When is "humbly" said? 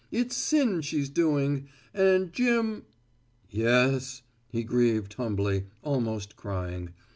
5.13-5.65